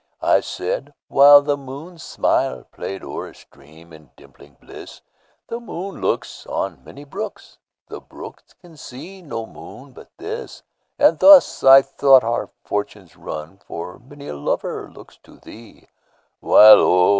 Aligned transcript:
I 0.23 0.39
said 0.39 0.95
(whileThe 1.11 1.59
moon's 1.59 2.01
smilePlay'd 2.01 3.03
o'er 3.03 3.27
a 3.27 3.35
stream, 3.35 3.93
in 3.93 4.09
dimpling 4.17 4.57
bliss),The 4.59 5.59
moon 5.59 6.01
looksOn 6.01 6.83
many 6.83 7.03
brooks, 7.03 7.59
The 7.87 8.01
brook 8.01 8.41
can 8.63 8.77
see 8.77 9.21
no 9.21 9.45
moon 9.45 9.91
but 9.91 10.09
this; 10.17 10.63
And 10.97 11.19
thus, 11.19 11.63
I 11.63 11.83
thought, 11.83 12.23
our 12.23 12.49
fortunes 12.63 13.15
run, 13.15 13.59
For 13.67 13.99
many 13.99 14.27
a 14.27 14.35
lover 14.35 14.89
looks 14.89 15.17
to 15.17 15.37
thee, 15.37 15.85
While 16.39 16.77
oh! 16.79 17.09